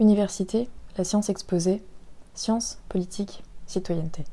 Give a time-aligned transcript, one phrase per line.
[0.00, 1.82] Université, la science exposée,
[2.34, 4.24] science, politique, citoyenneté.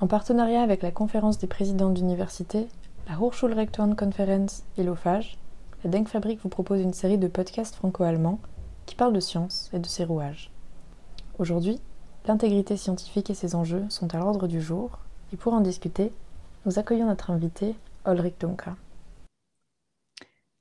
[0.00, 2.68] En partenariat avec la conférence des présidents d'université,
[3.08, 5.38] la Hochschulrektorenkonferenz et l'OFAGE,
[5.84, 8.40] la Denkfabrik vous propose une série de podcasts franco-allemands
[8.86, 10.50] qui parlent de science et de ses rouages.
[11.38, 11.80] Aujourd'hui,
[12.26, 14.98] l'intégrité scientifique et ses enjeux sont à l'ordre du jour,
[15.32, 16.12] et pour en discuter,
[16.66, 18.76] nous accueillons notre invité, Ulrich Dunker.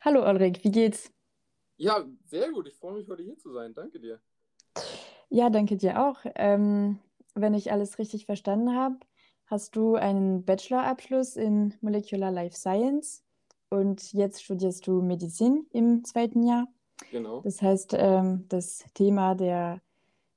[0.01, 1.11] Hallo Ulrich, wie geht's?
[1.77, 2.67] Ja, sehr gut.
[2.67, 3.73] Ich freue mich, heute hier zu sein.
[3.73, 4.21] Danke dir.
[5.29, 6.19] Ja, danke dir auch.
[6.35, 6.99] Ähm,
[7.33, 8.97] wenn ich alles richtig verstanden habe,
[9.47, 13.23] hast du einen Bachelorabschluss in Molecular Life Science
[13.69, 16.67] und jetzt studierst du Medizin im zweiten Jahr.
[17.11, 17.41] Genau.
[17.41, 19.81] Das heißt, ähm, das Thema der,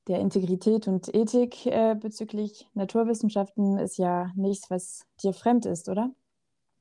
[0.08, 6.10] der Integrität und Ethik äh, bezüglich Naturwissenschaften ist ja nichts, was dir fremd ist, oder?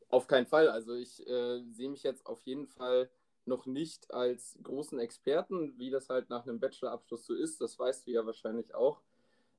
[0.09, 0.69] Auf keinen Fall.
[0.69, 3.09] Also ich äh, sehe mich jetzt auf jeden Fall
[3.45, 7.59] noch nicht als großen Experten, wie das halt nach einem Bachelorabschluss so ist.
[7.61, 9.01] Das weißt du ja wahrscheinlich auch.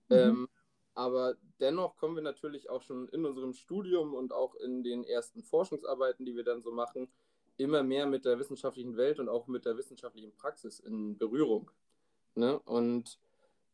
[0.09, 0.17] Mhm.
[0.17, 0.49] Ähm,
[0.95, 5.43] aber dennoch kommen wir natürlich auch schon in unserem Studium und auch in den ersten
[5.43, 7.09] Forschungsarbeiten, die wir dann so machen,
[7.57, 11.71] immer mehr mit der wissenschaftlichen Welt und auch mit der wissenschaftlichen Praxis in Berührung.
[12.35, 12.59] Ne?
[12.61, 13.19] Und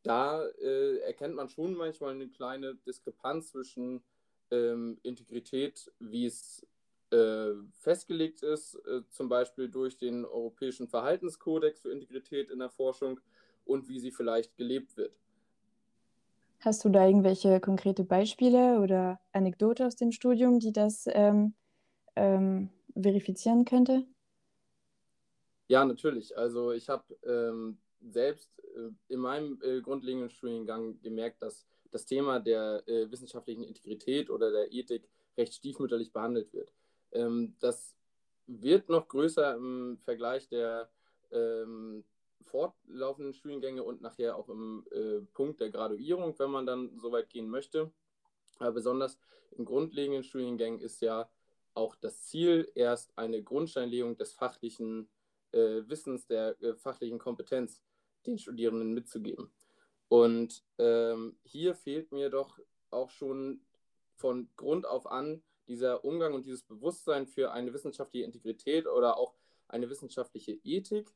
[0.04, 4.04] da äh, erkennt man schon manchmal eine kleine Diskrepanz zwischen
[4.50, 6.64] ähm, Integrität, wie es
[7.10, 13.18] äh, festgelegt ist, äh, zum Beispiel durch den Europäischen Verhaltenskodex für Integrität in der Forschung
[13.64, 15.16] und wie sie vielleicht gelebt wird.
[16.60, 21.54] Hast du da irgendwelche konkrete Beispiele oder Anekdote aus dem Studium, die das ähm,
[22.14, 24.06] ähm, verifizieren könnte?
[25.68, 26.36] Ja, natürlich.
[26.36, 27.78] Also ich habe ähm,
[28.10, 34.30] selbst äh, in meinem äh, grundlegenden Studiengang gemerkt, dass das Thema der äh, wissenschaftlichen Integrität
[34.30, 36.72] oder der Ethik recht stiefmütterlich behandelt wird.
[37.12, 37.96] Ähm, das
[38.46, 40.90] wird noch größer im Vergleich der
[41.30, 42.04] ähm,
[42.42, 47.30] fortlaufenden Studiengänge und nachher auch im äh, Punkt der Graduierung, wenn man dann so weit
[47.30, 47.90] gehen möchte.
[48.58, 49.18] Aber besonders
[49.52, 51.28] in grundlegenden Studiengängen ist ja
[51.74, 55.08] auch das Ziel, erst eine Grundsteinlegung des fachlichen
[55.52, 57.80] äh, Wissens, der äh, fachlichen Kompetenz
[58.26, 59.50] den Studierenden mitzugeben.
[60.08, 62.58] Und ähm, hier fehlt mir doch
[62.90, 63.60] auch schon
[64.14, 69.34] von Grund auf an dieser Umgang und dieses Bewusstsein für eine wissenschaftliche Integrität oder auch
[69.68, 71.10] eine wissenschaftliche Ethik,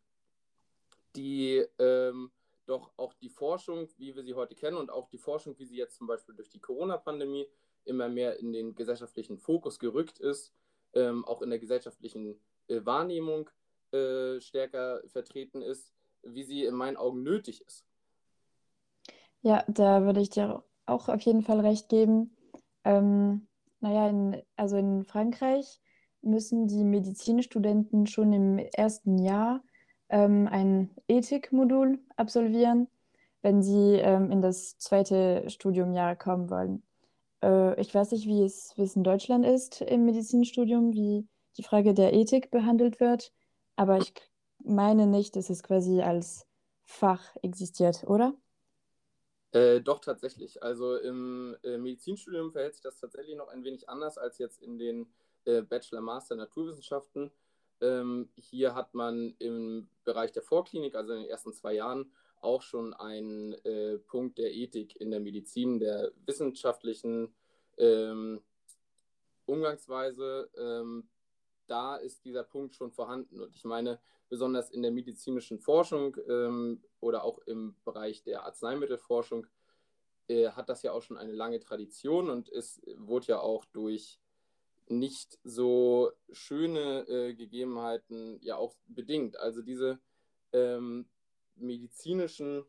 [1.15, 2.31] die ähm,
[2.67, 5.77] doch auch die Forschung, wie wir sie heute kennen und auch die Forschung, wie sie
[5.77, 7.47] jetzt zum Beispiel durch die Corona-Pandemie
[7.85, 10.53] immer mehr in den gesellschaftlichen Fokus gerückt ist,
[10.93, 13.49] ähm, auch in der gesellschaftlichen äh, Wahrnehmung
[13.93, 17.85] äh, stärker vertreten ist, wie sie in meinen Augen nötig ist.
[19.43, 22.37] Ja, da würde ich dir auch auf jeden Fall recht geben.
[22.85, 23.47] Ähm,
[23.81, 25.81] naja, in, also in Frankreich
[26.23, 29.63] müssen die Medizinstudenten schon im ersten Jahr
[30.09, 32.89] ähm, ein Ethikmodul absolvieren,
[33.43, 36.83] wenn sie ähm, in das zweite Studiumjahr kommen wollen.
[37.43, 41.63] Äh, ich weiß nicht, wie es, wie es in Deutschland ist im Medizinstudium, wie die
[41.63, 43.33] Frage der Ethik behandelt wird,
[43.77, 44.13] aber ich
[44.69, 46.47] meine nicht, dass es quasi als
[46.85, 48.35] Fach existiert, oder?
[49.53, 50.63] Äh, doch, tatsächlich.
[50.63, 54.79] Also im äh, Medizinstudium verhält sich das tatsächlich noch ein wenig anders als jetzt in
[54.79, 55.07] den
[55.45, 57.31] äh, Bachelor-Master Naturwissenschaften.
[57.81, 62.63] Ähm, hier hat man im Bereich der Vorklinik, also in den ersten zwei Jahren, auch
[62.63, 67.35] schon einen äh, Punkt der Ethik in der Medizin, der wissenschaftlichen
[67.79, 68.41] ähm,
[69.47, 70.51] Umgangsweise.
[70.57, 71.09] Ähm,
[71.69, 73.41] da ist dieser Punkt schon vorhanden.
[73.41, 79.47] Und ich meine, besonders in der medizinischen Forschung ähm, oder auch im Bereich der Arzneimittelforschung
[80.29, 84.19] äh, hat das ja auch schon eine lange Tradition und es wurde ja auch durch
[84.89, 89.39] nicht so schöne äh, Gegebenheiten ja auch bedingt.
[89.39, 89.99] Also diese
[90.53, 91.07] ähm,
[91.57, 92.65] medizinischen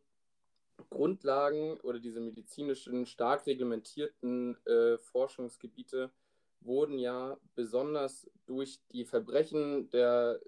[0.90, 6.12] Grundlagen oder diese medizinischen stark reglementierten äh, Forschungsgebiete
[6.62, 10.40] wurden ja besonders durch die Verbrechen der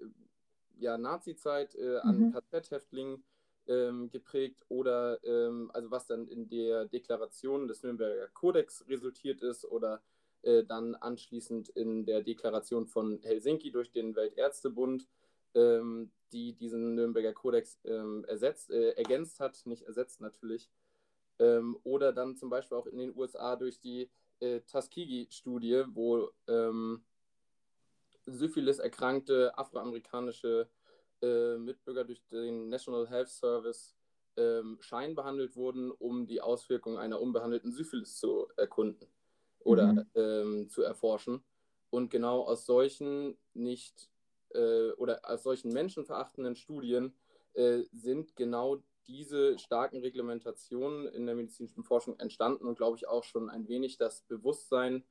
[0.78, 2.32] ja, Nazi-Zeit äh, an mhm.
[2.32, 3.22] KZ-Häftlingen
[3.68, 9.64] ähm, geprägt oder ähm, also was dann in der Deklaration des Nürnberger Kodex resultiert ist
[9.64, 10.02] oder
[10.42, 15.06] äh, dann anschließend in der Deklaration von Helsinki durch den Weltärztebund,
[15.54, 20.68] ähm, die diesen Nürnberger Kodex ähm, ersetzt, äh, ergänzt hat, nicht ersetzt natürlich.
[21.38, 24.10] Ähm, oder dann zum Beispiel auch in den USA durch die
[24.42, 27.02] äh, Tuskegee-Studie, wo ähm,
[28.26, 30.68] Syphilis erkrankte afroamerikanische
[31.22, 33.96] äh, Mitbürger durch den National Health Service
[34.36, 39.06] ähm, scheinbehandelt wurden, um die Auswirkungen einer unbehandelten Syphilis zu erkunden
[39.60, 40.06] oder mhm.
[40.14, 41.42] ähm, zu erforschen.
[41.90, 44.10] Und genau aus solchen nicht
[44.54, 47.14] äh, oder aus solchen menschenverachtenden Studien
[47.52, 53.24] äh, sind genau diese starken Reglementationen in der medizinischen Forschung entstanden und glaube ich auch
[53.24, 55.04] schon ein wenig das Bewusstsein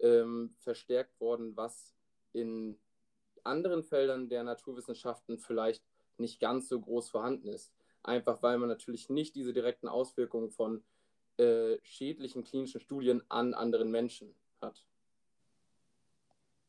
[0.00, 1.94] ähm, verstärkt worden, was
[2.32, 2.78] in
[3.44, 5.84] anderen Feldern der Naturwissenschaften vielleicht
[6.16, 7.72] nicht ganz so groß vorhanden ist.
[8.02, 10.82] Einfach weil man natürlich nicht diese direkten Auswirkungen von
[11.36, 14.84] äh, schädlichen klinischen Studien an anderen Menschen hat.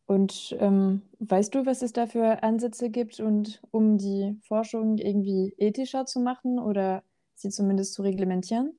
[0.05, 5.55] Und ähm, weißt du, was es da für Ansätze gibt und um die Forschung irgendwie
[5.57, 7.03] ethischer zu machen oder
[7.33, 8.77] sie zumindest zu reglementieren?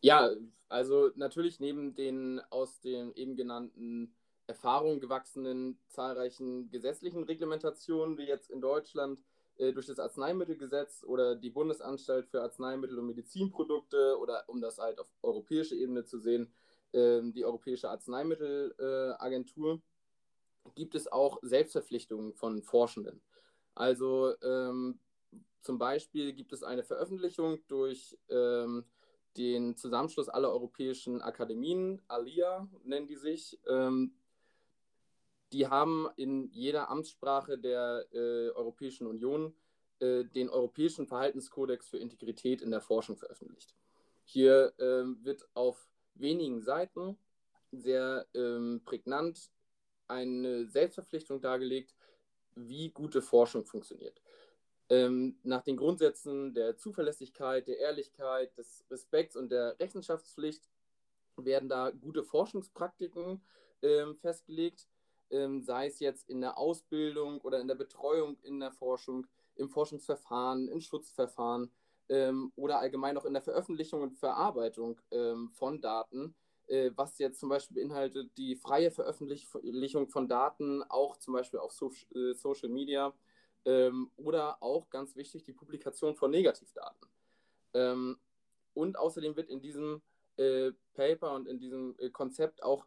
[0.00, 0.30] Ja,
[0.68, 4.12] also natürlich neben den aus den eben genannten
[4.48, 9.20] Erfahrungen gewachsenen zahlreichen gesetzlichen Reglementationen, wie jetzt in Deutschland
[9.58, 14.98] äh, durch das Arzneimittelgesetz oder die Bundesanstalt für Arzneimittel und Medizinprodukte oder um das halt
[14.98, 16.52] auf europäischer Ebene zu sehen,
[16.96, 19.82] die Europäische Arzneimittelagentur,
[20.74, 23.20] gibt es auch Selbstverpflichtungen von Forschenden.
[23.74, 24.98] Also ähm,
[25.60, 28.84] zum Beispiel gibt es eine Veröffentlichung durch ähm,
[29.36, 33.58] den Zusammenschluss aller europäischen Akademien, ALIA nennen die sich.
[33.68, 34.14] Ähm,
[35.52, 39.54] die haben in jeder Amtssprache der äh, Europäischen Union
[40.00, 43.74] äh, den Europäischen Verhaltenskodex für Integrität in der Forschung veröffentlicht.
[44.24, 47.18] Hier ähm, wird auf wenigen Seiten
[47.72, 49.50] sehr ähm, prägnant
[50.08, 51.94] eine Selbstverpflichtung dargelegt,
[52.54, 54.20] wie gute Forschung funktioniert.
[54.88, 60.68] Ähm, nach den Grundsätzen der Zuverlässigkeit, der Ehrlichkeit, des Respekts und der Rechenschaftspflicht
[61.36, 63.42] werden da gute Forschungspraktiken
[63.82, 64.86] ähm, festgelegt,
[65.30, 69.26] ähm, sei es jetzt in der Ausbildung oder in der Betreuung in der Forschung,
[69.56, 71.70] im Forschungsverfahren, in Schutzverfahren
[72.08, 76.34] ähm, oder allgemein auch in der Veröffentlichung und Verarbeitung ähm, von Daten,
[76.68, 81.72] äh, was jetzt zum Beispiel beinhaltet die freie Veröffentlichung von Daten, auch zum Beispiel auf
[81.72, 83.12] so äh, Social Media
[83.64, 87.08] ähm, oder auch ganz wichtig die Publikation von Negativdaten.
[87.74, 88.18] Ähm,
[88.74, 90.02] und außerdem wird in diesem
[90.36, 92.86] äh, Paper und in diesem äh, Konzept auch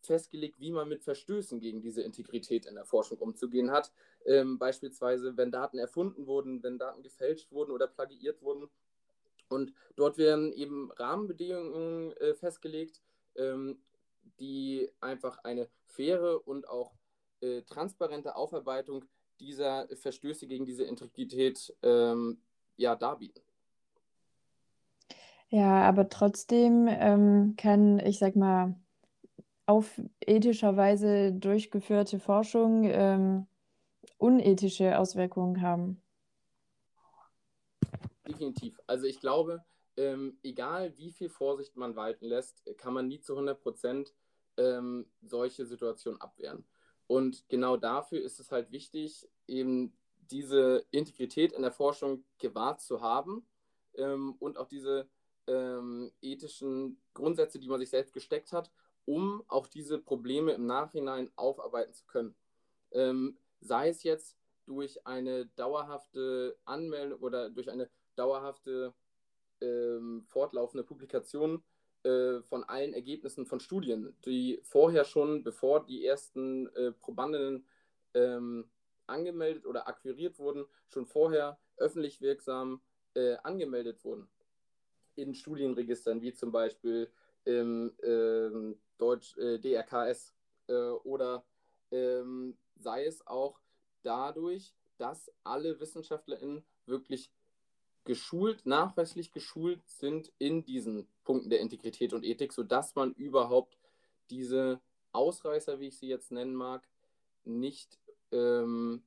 [0.00, 3.92] festgelegt, wie man mit Verstößen gegen diese Integrität in der Forschung umzugehen hat.
[4.24, 8.68] Ähm, beispielsweise, wenn Daten erfunden wurden, wenn Daten gefälscht wurden oder plagiiert wurden.
[9.48, 13.02] Und dort werden eben Rahmenbedingungen äh, festgelegt,
[13.36, 13.78] ähm,
[14.38, 16.94] die einfach eine faire und auch
[17.40, 19.04] äh, transparente Aufarbeitung
[19.40, 22.38] dieser Verstöße gegen diese Integrität ähm,
[22.76, 23.42] ja, darbieten.
[25.48, 28.76] Ja, aber trotzdem ähm, kann, ich sag mal,
[29.70, 33.46] auf ethischer Weise durchgeführte Forschung ähm,
[34.18, 36.02] unethische Auswirkungen haben.
[38.26, 38.80] Definitiv.
[38.88, 39.64] Also ich glaube,
[39.96, 44.12] ähm, egal wie viel Vorsicht man walten lässt, kann man nie zu 100 Prozent
[44.56, 46.64] ähm, solche Situationen abwehren.
[47.06, 49.96] Und genau dafür ist es halt wichtig, eben
[50.32, 53.46] diese Integrität in der Forschung gewahrt zu haben
[53.94, 55.08] ähm, und auch diese
[55.46, 58.72] ähm, ethischen Grundsätze, die man sich selbst gesteckt hat,
[59.10, 62.36] um auch diese Probleme im Nachhinein aufarbeiten zu können.
[62.92, 68.94] Ähm, sei es jetzt durch eine dauerhafte Anmeldung oder durch eine dauerhafte
[69.60, 71.64] ähm, fortlaufende Publikation
[72.04, 77.66] äh, von allen Ergebnissen von Studien, die vorher schon, bevor die ersten äh, Probandinnen
[78.14, 78.70] ähm,
[79.08, 82.80] angemeldet oder akquiriert wurden, schon vorher öffentlich wirksam
[83.14, 84.28] äh, angemeldet wurden
[85.16, 87.10] in Studienregistern, wie zum Beispiel
[87.44, 88.39] im ähm,
[89.20, 90.34] Deutsch äh, DRKS
[90.68, 90.72] äh,
[91.04, 91.44] oder
[91.90, 93.60] ähm, sei es auch
[94.02, 97.30] dadurch, dass alle WissenschaftlerInnen wirklich
[98.04, 103.76] geschult, nachweislich geschult sind in diesen Punkten der Integrität und Ethik, sodass man überhaupt
[104.30, 104.80] diese
[105.12, 106.88] Ausreißer, wie ich sie jetzt nennen mag,
[107.44, 107.98] nicht
[108.32, 109.02] ähm,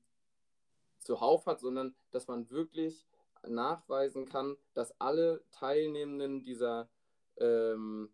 [1.00, 3.08] zuhauf hat, sondern dass man wirklich
[3.48, 6.88] nachweisen kann, dass alle Teilnehmenden dieser
[7.38, 8.10] ähm,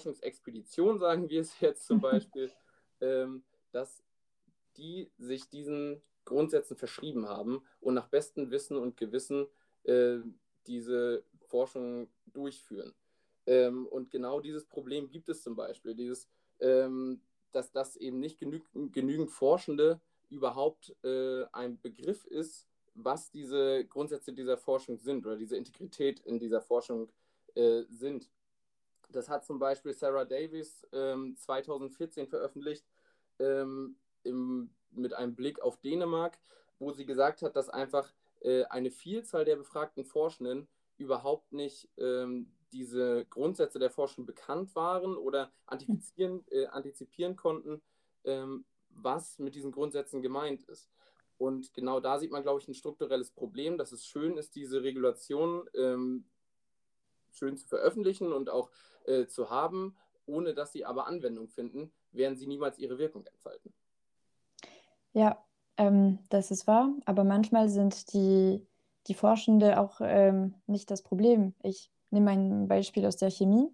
[0.00, 2.50] Forschungsexpedition, sagen wir es jetzt zum Beispiel,
[3.00, 3.42] ähm,
[3.72, 4.02] dass
[4.76, 9.46] die sich diesen Grundsätzen verschrieben haben und nach bestem Wissen und Gewissen
[9.84, 10.18] äh,
[10.66, 12.94] diese Forschung durchführen.
[13.46, 16.28] Ähm, und genau dieses Problem gibt es zum Beispiel, dieses,
[16.60, 17.20] ähm,
[17.52, 18.60] dass das eben nicht genü
[18.92, 25.56] genügend Forschende überhaupt äh, ein Begriff ist, was diese Grundsätze dieser Forschung sind oder diese
[25.56, 27.10] Integrität in dieser Forschung
[27.54, 28.30] äh, sind.
[29.12, 32.86] Das hat zum Beispiel Sarah Davis ähm, 2014 veröffentlicht
[33.38, 36.38] ähm, im, mit einem Blick auf Dänemark,
[36.78, 42.52] wo sie gesagt hat, dass einfach äh, eine Vielzahl der befragten Forschenden überhaupt nicht ähm,
[42.72, 47.82] diese Grundsätze der Forschung bekannt waren oder antizipieren, äh, antizipieren konnten,
[48.24, 50.90] ähm, was mit diesen Grundsätzen gemeint ist.
[51.38, 54.82] Und genau da sieht man, glaube ich, ein strukturelles Problem, dass es schön ist, diese
[54.82, 56.26] Regulation ähm,
[57.32, 58.70] schön zu veröffentlichen und auch
[59.06, 59.96] äh, zu haben,
[60.26, 63.72] ohne dass sie aber Anwendung finden, werden sie niemals ihre Wirkung entfalten.
[65.12, 65.44] Ja,
[65.76, 68.66] ähm, das ist wahr, aber manchmal sind die,
[69.06, 71.54] die Forschende auch ähm, nicht das Problem.
[71.62, 73.68] Ich nehme ein Beispiel aus der Chemie.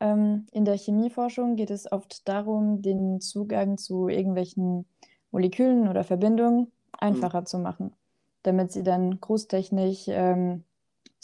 [0.00, 4.86] Ähm, in der Chemieforschung geht es oft darum, den Zugang zu irgendwelchen
[5.30, 7.46] Molekülen oder Verbindungen einfacher mhm.
[7.46, 7.96] zu machen,
[8.42, 10.64] damit sie dann großtechnisch ähm,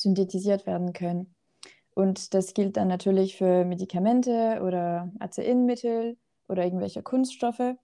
[0.00, 1.34] synthetisiert werden können.
[1.94, 6.16] Und das gilt dann natürlich für Medikamente oder Arzneimittel
[6.48, 7.74] oder irgendwelche Kunststoffe,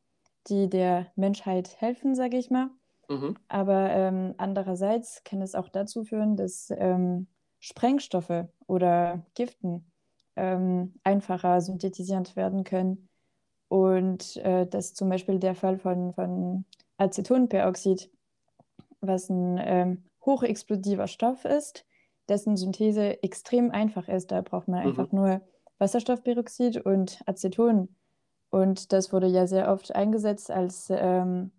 [0.48, 2.70] die der Menschheit helfen, sage ich mal.
[3.08, 3.36] Mhm.
[3.48, 7.26] Aber ähm, andererseits kann es auch dazu führen, dass ähm,
[7.58, 9.90] Sprengstoffe oder Giften
[10.36, 13.08] ähm, einfacher synthetisiert werden können
[13.68, 16.64] und äh, das ist zum Beispiel der Fall von, von
[16.98, 18.10] Acetonperoxid,
[19.00, 21.84] was ein ähm, hochexplosiver Stoff ist,
[22.28, 24.30] dessen Synthese extrem einfach ist.
[24.30, 24.88] Da braucht man mhm.
[24.88, 25.40] einfach nur
[25.78, 27.94] Wasserstoffperoxid und Aceton.
[28.50, 31.50] Und das wurde ja sehr oft eingesetzt als, ähm,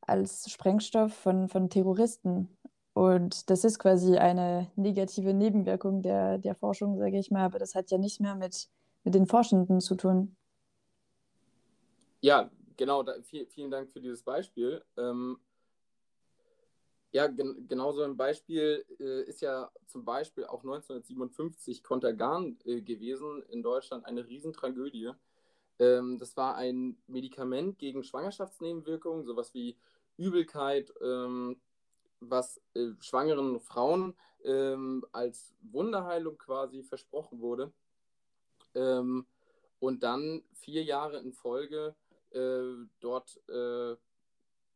[0.00, 2.48] als Sprengstoff von, von Terroristen.
[2.92, 7.44] Und das ist quasi eine negative Nebenwirkung der, der Forschung, sage ich mal.
[7.44, 8.68] Aber das hat ja nicht mehr mit,
[9.02, 10.36] mit den Forschenden zu tun.
[12.20, 14.82] Ja, genau, da, viel, vielen Dank für dieses Beispiel.
[14.96, 15.38] Ähm,
[17.14, 22.82] ja, gen genau so ein Beispiel äh, ist ja zum Beispiel auch 1957 Contergan äh,
[22.82, 25.12] gewesen, in Deutschland eine Riesentragödie.
[25.78, 29.76] Ähm, das war ein Medikament gegen Schwangerschaftsnebenwirkungen, sowas wie
[30.16, 31.60] Übelkeit, ähm,
[32.18, 37.72] was äh, schwangeren Frauen ähm, als Wunderheilung quasi versprochen wurde.
[38.74, 39.24] Ähm,
[39.78, 41.94] und dann vier Jahre in Folge
[42.30, 43.94] äh, dort äh,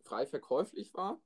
[0.05, 1.19] frei verkäuflich war.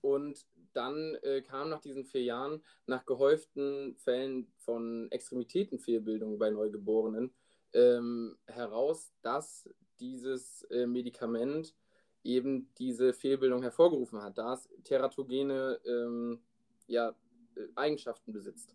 [0.00, 7.32] Und dann äh, kam nach diesen vier Jahren, nach gehäuften Fällen von Extremitätenfehlbildung bei Neugeborenen,
[7.72, 11.74] ähm, heraus, dass dieses äh, Medikament
[12.22, 16.40] eben diese Fehlbildung hervorgerufen hat, da es teratogene ähm,
[16.86, 17.14] ja,
[17.56, 18.74] äh, Eigenschaften besitzt.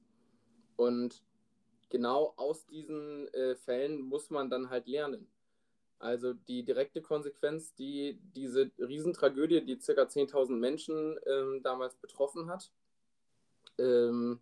[0.75, 1.23] Und
[1.89, 5.27] genau aus diesen äh, Fällen muss man dann halt lernen.
[5.99, 10.03] Also die direkte Konsequenz, die diese Riesentragödie, die ca.
[10.03, 12.71] 10.000 Menschen ähm, damals betroffen hat,
[13.77, 14.39] ähm,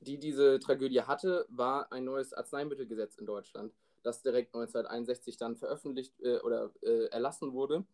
[0.00, 6.14] die diese Tragödie hatte, war ein neues Arzneimittelgesetz in Deutschland, das direkt 1961 dann veröffentlicht
[6.20, 7.84] äh, oder äh, erlassen wurde,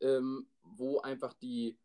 [0.00, 1.76] ähm, wo einfach die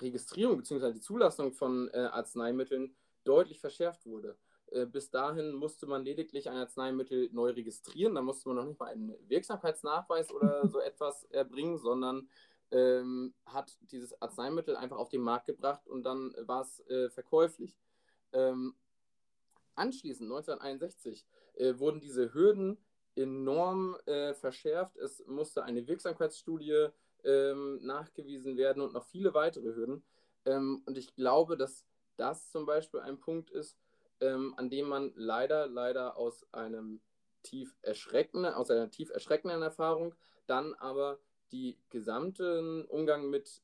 [0.00, 0.92] Registrierung bzw.
[0.92, 4.36] die Zulassung von äh, Arzneimitteln deutlich verschärft wurde.
[4.74, 8.16] Äh, bis dahin musste man lediglich ein Arzneimittel neu registrieren.
[8.16, 12.28] Da musste man noch nicht mal einen Wirksamkeitsnachweis oder so etwas erbringen, sondern
[12.72, 17.78] ähm, hat dieses Arzneimittel einfach auf den Markt gebracht und dann war es äh, verkäuflich.
[18.32, 18.74] Ähm,
[19.76, 22.76] anschließend, 1961, äh, wurden diese Hürden
[23.14, 24.96] enorm äh, verschärft.
[24.96, 26.88] Es musste eine Wirksamkeitsstudie
[27.22, 30.02] ähm, nachgewiesen werden und noch viele weitere Hürden.
[30.46, 31.84] Ähm, und ich glaube, dass
[32.16, 33.78] das zum Beispiel ein Punkt ist,
[34.24, 37.00] ähm, an dem man leider, leider aus einem
[37.42, 40.14] tief erschreckenden, aus einer tief erschreckenden Erfahrung
[40.46, 41.18] dann aber
[41.52, 43.62] die gesamten Umgang mit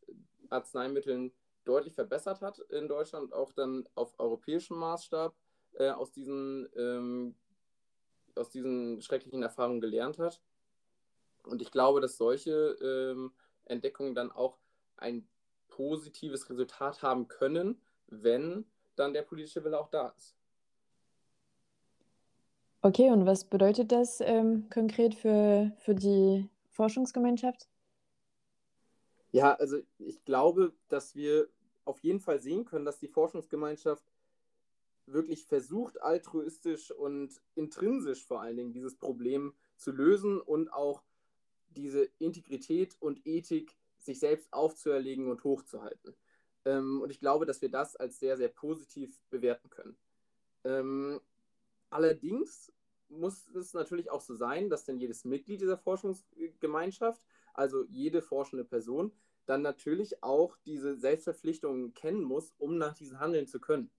[0.49, 1.33] Arzneimitteln
[1.64, 5.35] deutlich verbessert hat in Deutschland, auch dann auf europäischem Maßstab
[5.73, 7.35] äh, aus, diesen, ähm,
[8.35, 10.40] aus diesen schrecklichen Erfahrungen gelernt hat.
[11.45, 13.33] Und ich glaube, dass solche ähm,
[13.64, 14.59] Entdeckungen dann auch
[14.97, 15.26] ein
[15.69, 20.37] positives Resultat haben können, wenn dann der politische Wille auch da ist.
[22.83, 27.69] Okay, und was bedeutet das ähm, konkret für, für die Forschungsgemeinschaft?
[29.33, 31.49] Ja, also ich glaube, dass wir
[31.85, 34.05] auf jeden Fall sehen können, dass die Forschungsgemeinschaft
[35.07, 41.03] wirklich versucht, altruistisch und intrinsisch vor allen Dingen dieses Problem zu lösen und auch
[41.69, 46.17] diese Integrität und Ethik sich selbst aufzuerlegen und hochzuhalten.
[46.65, 49.97] Ähm, und ich glaube, dass wir das als sehr, sehr positiv bewerten können.
[51.91, 52.73] Allerdings
[53.09, 58.65] muss es natürlich auch so sein, dass dann jedes Mitglied dieser Forschungsgemeinschaft, also jede forschende
[58.65, 59.13] Person,
[59.47, 63.91] dann natürlich auch diese Selbstverpflichtungen kennen muss, um nach diesen handeln zu können.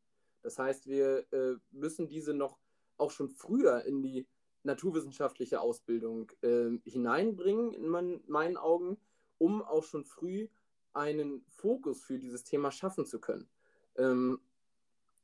[0.41, 2.57] Das heißt, wir äh, müssen diese noch
[2.97, 4.27] auch schon früher in die
[4.63, 8.97] naturwissenschaftliche Ausbildung äh, hineinbringen, in mein, meinen Augen,
[9.37, 10.47] um auch schon früh
[10.93, 13.49] einen Fokus für dieses Thema schaffen zu können.
[13.97, 14.39] Ähm,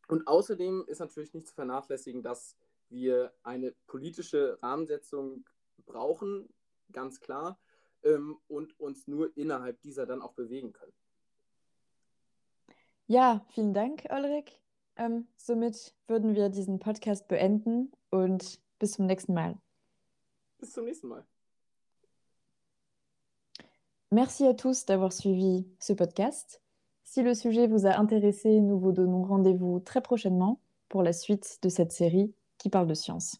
[0.08, 2.58] und außerdem ist natürlich nicht zu vernachlässigen, dass
[2.90, 5.46] wir eine politische Rahmensetzung
[5.86, 6.48] brauchen,
[6.92, 7.60] ganz klar,
[8.04, 10.94] ähm, und uns nur innerhalb dieser dann auch bewegen können.
[13.08, 14.60] Ja, vielen Dank, Ulrich.
[14.96, 19.58] Ähm, somit würden wir diesen Podcast beenden und bis zum nächsten Mal.
[20.58, 21.26] Bis zum nächsten Mal.
[24.10, 26.62] Merci à tous d'avoir suivi ce podcast.
[27.10, 30.60] Si le sujet vous a intéressé, nous vous donnons rendez-vous très prochainement
[30.90, 33.38] pour la suite de cette série qui parle de science.